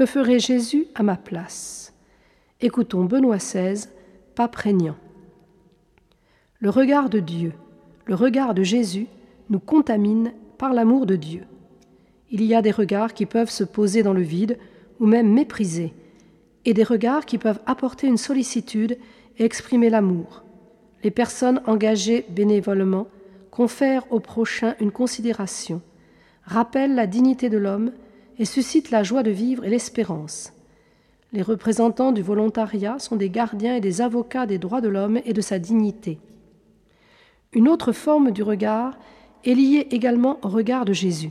Que 0.00 0.06
ferait 0.06 0.38
Jésus 0.38 0.86
à 0.94 1.02
ma 1.02 1.18
place? 1.18 1.92
Écoutons 2.62 3.04
Benoît 3.04 3.36
XVI, 3.36 3.84
pas 4.34 4.48
prégnant. 4.48 4.96
Le 6.58 6.70
regard 6.70 7.10
de 7.10 7.18
Dieu, 7.20 7.52
le 8.06 8.14
regard 8.14 8.54
de 8.54 8.62
Jésus 8.62 9.08
nous 9.50 9.58
contamine 9.58 10.32
par 10.56 10.72
l'amour 10.72 11.04
de 11.04 11.16
Dieu. 11.16 11.42
Il 12.30 12.42
y 12.42 12.54
a 12.54 12.62
des 12.62 12.70
regards 12.70 13.12
qui 13.12 13.26
peuvent 13.26 13.50
se 13.50 13.62
poser 13.62 14.02
dans 14.02 14.14
le 14.14 14.22
vide 14.22 14.56
ou 15.00 15.06
même 15.06 15.30
mépriser, 15.30 15.92
et 16.64 16.72
des 16.72 16.82
regards 16.82 17.26
qui 17.26 17.36
peuvent 17.36 17.60
apporter 17.66 18.06
une 18.06 18.16
sollicitude 18.16 18.96
et 19.36 19.44
exprimer 19.44 19.90
l'amour. 19.90 20.44
Les 21.04 21.10
personnes 21.10 21.60
engagées 21.66 22.24
bénévolement 22.30 23.06
confèrent 23.50 24.10
au 24.10 24.18
prochain 24.18 24.76
une 24.80 24.92
considération, 24.92 25.82
rappellent 26.44 26.94
la 26.94 27.06
dignité 27.06 27.50
de 27.50 27.58
l'homme 27.58 27.92
et 28.40 28.46
suscitent 28.46 28.90
la 28.90 29.02
joie 29.02 29.22
de 29.22 29.30
vivre 29.30 29.64
et 29.64 29.70
l'espérance. 29.70 30.54
Les 31.32 31.42
représentants 31.42 32.10
du 32.10 32.22
volontariat 32.22 32.98
sont 32.98 33.16
des 33.16 33.28
gardiens 33.28 33.76
et 33.76 33.80
des 33.82 34.00
avocats 34.00 34.46
des 34.46 34.58
droits 34.58 34.80
de 34.80 34.88
l'homme 34.88 35.20
et 35.26 35.34
de 35.34 35.42
sa 35.42 35.58
dignité. 35.58 36.18
Une 37.52 37.68
autre 37.68 37.92
forme 37.92 38.30
du 38.30 38.42
regard 38.42 38.98
est 39.44 39.54
liée 39.54 39.86
également 39.90 40.38
au 40.42 40.48
regard 40.48 40.86
de 40.86 40.94
Jésus. 40.94 41.30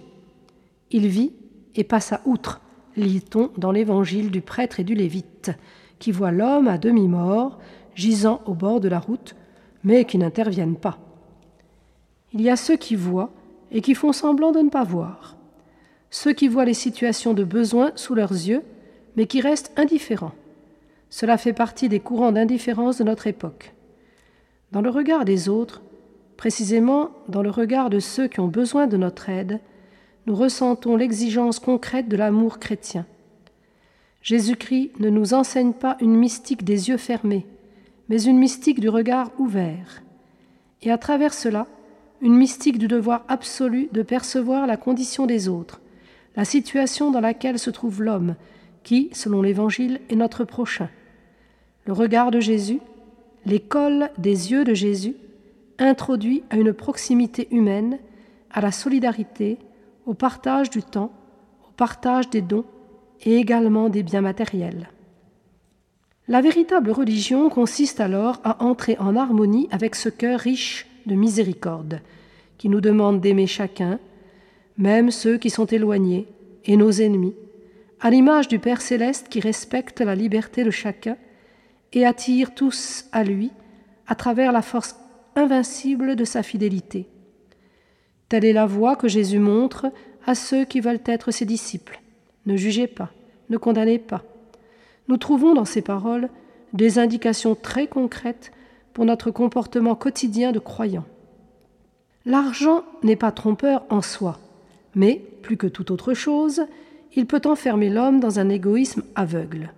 Il 0.92 1.08
vit 1.08 1.34
et 1.76 1.84
passa 1.84 2.22
outre, 2.26 2.62
lit-on 2.96 3.50
dans 3.58 3.72
l'évangile 3.72 4.30
du 4.30 4.42
prêtre 4.42 4.80
et 4.80 4.84
du 4.84 4.94
lévite, 4.94 5.52
qui 5.98 6.12
voit 6.12 6.32
l'homme 6.32 6.68
à 6.68 6.78
demi-mort, 6.78 7.58
gisant 7.96 8.42
au 8.46 8.54
bord 8.54 8.80
de 8.80 8.88
la 8.88 9.00
route, 9.00 9.36
mais 9.84 10.06
qui 10.06 10.20
n'interviennent 10.20 10.78
pas. 10.78 11.00
Il 12.34 12.42
y 12.42 12.52
a 12.52 12.56
ceux 12.56 12.78
qui 12.78 12.96
voient 12.96 13.32
et 13.72 13.82
qui 13.82 13.96
font 13.96 14.14
semblant 14.14 14.52
de 14.52 14.60
ne 14.60 14.70
pas 14.70 14.84
voir, 14.84 15.39
ceux 16.12 16.34
qui 16.34 16.48
voient 16.48 16.66
les 16.66 16.74
situations 16.74 17.34
de 17.34 17.44
besoin 17.44 17.92
sous 17.96 18.16
leurs 18.16 18.32
yeux, 18.32 18.64
mais 19.16 19.28
qui 19.28 19.42
restent 19.42 19.72
indifférents. 19.78 20.34
Cela 21.10 21.38
fait 21.38 21.54
partie 21.54 21.90
des 21.90 22.00
courants 22.00 22.32
d'indifférence 22.32 22.98
de 22.98 23.04
notre 23.04 23.28
époque. 23.28 23.74
Dans 24.72 24.82
le 24.82 24.90
regard 24.90 25.26
des 25.26 25.50
autres, 25.50 25.82
précisément 26.38 27.12
dans 27.28 27.42
le 27.42 27.50
regard 27.50 27.90
de 27.90 28.00
ceux 28.00 28.28
qui 28.28 28.40
ont 28.40 28.48
besoin 28.48 28.88
de 28.88 28.98
notre 28.98 29.30
aide, 29.30 29.60
nous 30.28 30.36
ressentons 30.36 30.96
l'exigence 30.96 31.60
concrète 31.60 32.08
de 32.08 32.18
l'amour 32.18 32.60
chrétien. 32.60 33.06
Jésus-Christ 34.22 34.92
ne 35.00 35.10
nous 35.10 35.34
enseigne 35.34 35.74
pas 35.74 35.98
une 36.02 36.16
mystique 36.16 36.64
des 36.64 36.90
yeux 36.90 36.98
fermés, 36.98 37.46
mais 38.10 38.22
une 38.24 38.38
mystique 38.38 38.80
du 38.80 38.90
regard 38.90 39.32
ouvert, 39.40 40.04
et 40.82 40.92
à 40.92 40.98
travers 40.98 41.34
cela, 41.34 41.68
une 42.22 42.36
mystique 42.36 42.78
du 42.78 42.88
devoir 42.88 43.24
absolu 43.28 43.90
de 43.92 44.02
percevoir 44.02 44.68
la 44.68 44.78
condition 44.78 45.26
des 45.26 45.48
autres, 45.48 45.82
la 46.36 46.46
situation 46.46 47.12
dans 47.12 47.20
laquelle 47.20 47.60
se 47.60 47.70
trouve 47.70 48.02
l'homme, 48.02 48.36
qui, 48.84 49.10
selon 49.14 49.42
l'Évangile, 49.42 50.00
est 50.10 50.16
notre 50.16 50.44
prochain. 50.44 50.90
Le 51.86 51.94
regard 51.94 52.32
de 52.32 52.40
Jésus, 52.40 52.80
l'école 53.46 54.10
des 54.18 54.52
yeux 54.52 54.64
de 54.64 54.74
Jésus, 54.74 55.16
introduit 55.80 56.44
à 56.50 56.58
une 56.58 56.74
proximité 56.74 57.48
humaine, 57.52 58.00
à 58.52 58.62
la 58.62 58.72
solidarité, 58.72 59.58
au 60.06 60.14
partage 60.14 60.70
du 60.70 60.84
temps, 60.84 61.12
au 61.68 61.72
partage 61.72 62.30
des 62.30 62.42
dons 62.42 62.66
et 63.22 63.36
également 63.36 63.90
des 63.90 64.04
biens 64.04 64.22
matériels. 64.22 64.90
La 66.28 66.42
véritable 66.42 66.92
religion 66.92 67.50
consiste 67.50 68.00
alors 68.00 68.40
à 68.44 68.64
entrer 68.64 68.98
en 69.00 69.16
harmonie 69.16 69.68
avec 69.72 69.96
ce 69.96 70.10
cœur 70.10 70.40
riche 70.40 70.86
de 71.06 71.16
miséricorde, 71.16 72.02
qui 72.58 72.70
nous 72.70 72.82
demande 72.82 73.20
d'aimer 73.20 73.48
chacun, 73.48 74.00
même 74.80 75.12
ceux 75.12 75.38
qui 75.38 75.50
sont 75.50 75.66
éloignés 75.66 76.26
et 76.66 76.78
nos 76.78 76.90
ennemis, 76.92 77.36
à 78.00 78.10
l'image 78.10 78.48
du 78.48 78.60
Père 78.60 78.82
céleste 78.82 79.28
qui 79.30 79.42
respecte 79.42 80.00
la 80.00 80.16
liberté 80.16 80.64
de 80.64 80.72
chacun 80.72 81.18
et 81.94 82.06
attire 82.06 82.56
tous 82.56 83.06
à 83.12 83.24
lui 83.24 83.52
à 84.08 84.16
travers 84.16 84.52
la 84.52 84.62
force 84.62 84.96
invincible 85.36 86.16
de 86.16 86.24
sa 86.24 86.44
fidélité. 86.44 87.08
Telle 88.30 88.46
est 88.46 88.54
la 88.54 88.66
voie 88.66 88.96
que 88.96 89.08
Jésus 89.08 89.40
montre 89.40 89.92
à 90.26 90.34
ceux 90.34 90.64
qui 90.64 90.80
veulent 90.80 91.02
être 91.06 91.32
ses 91.32 91.46
disciples. 91.46 92.00
Ne 92.46 92.56
jugez 92.56 92.88
pas, 92.88 93.12
ne 93.50 93.58
condamnez 93.58 94.00
pas, 94.00 94.24
nous 95.10 95.18
trouvons 95.18 95.56
dans 95.56 95.66
ces 95.66 95.82
paroles 95.82 96.30
des 96.72 97.00
indications 97.00 97.56
très 97.56 97.88
concrètes 97.88 98.52
pour 98.94 99.04
notre 99.06 99.32
comportement 99.32 99.96
quotidien 99.96 100.52
de 100.52 100.60
croyant. 100.60 101.06
L'argent 102.26 102.84
n'est 103.04 103.16
pas 103.16 103.32
trompeur 103.32 103.86
en 103.90 104.02
soi, 104.02 104.40
mais, 105.00 105.22
plus 105.42 105.56
que 105.56 105.66
toute 105.66 105.92
autre 105.92 106.14
chose, 106.14 106.66
il 107.16 107.26
peut 107.26 107.42
enfermer 107.46 107.90
l'homme 107.90 108.20
dans 108.20 108.40
un 108.40 108.50
égoïsme 108.50 109.04
aveugle. 109.16 109.72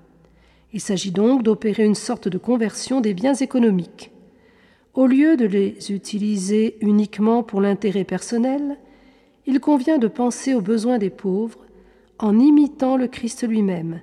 Il 0.74 0.82
s'agit 0.82 1.12
donc 1.12 1.44
d'opérer 1.44 1.86
une 1.86 1.96
sorte 1.96 2.28
de 2.28 2.40
conversion 2.40 3.02
des 3.02 3.14
biens 3.14 3.36
économiques. 3.36 4.10
Au 4.96 5.06
lieu 5.06 5.38
de 5.38 5.46
les 5.46 5.92
utiliser 5.92 6.78
uniquement 6.82 7.44
pour 7.44 7.62
l'intérêt 7.62 8.04
personnel, 8.04 8.80
il 9.46 9.60
convient 9.60 10.00
de 10.00 10.08
penser 10.08 10.56
aux 10.56 10.62
besoins 10.62 10.98
des 10.98 11.12
pauvres 11.12 11.68
en 12.18 12.40
imitant 12.40 12.98
le 12.98 13.08
Christ 13.08 13.48
lui-même, 13.48 14.02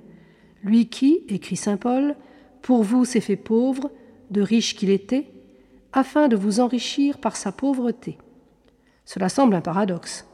lui 0.63 0.87
qui, 0.87 1.25
écrit 1.27 1.57
Saint 1.57 1.77
Paul, 1.77 2.15
pour 2.61 2.81
vous 2.83 3.03
s'est 3.03 3.19
fait 3.19 3.35
pauvre, 3.35 3.91
de 4.31 4.41
riche 4.41 4.77
qu'il 4.77 4.89
était, 4.89 5.27
afin 5.91 6.29
de 6.29 6.37
vous 6.37 6.61
enrichir 6.61 7.17
par 7.17 7.35
sa 7.35 7.51
pauvreté. 7.51 8.17
Cela 9.03 9.27
semble 9.27 9.55
un 9.55 9.61
paradoxe. 9.61 10.28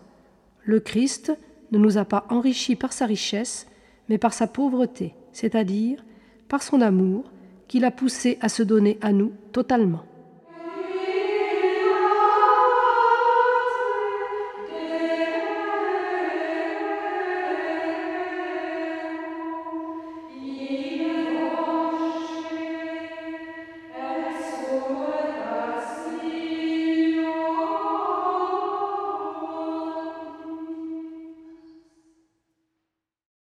Le 0.66 0.80
Christ 0.80 1.31
ne 1.72 1.78
nous 1.78 1.98
a 1.98 2.06
pas 2.06 2.26
enrichis 2.30 2.76
par 2.76 2.92
sa 2.92 3.06
richesse, 3.06 3.68
mais 4.09 4.18
par 4.18 4.34
sa 4.34 4.48
pauvreté, 4.48 5.14
c'est-à-dire 5.31 6.03
par 6.48 6.62
son 6.62 6.81
amour 6.81 7.31
qu'il 7.68 7.86
a 7.86 7.92
poussé 7.92 8.38
à 8.42 8.50
se 8.50 8.64
donner 8.64 8.98
à 9.02 9.12
nous 9.12 9.31
totalement. 9.52 10.03